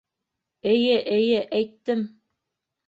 [0.71, 2.05] Эйе, эйе, әйттем...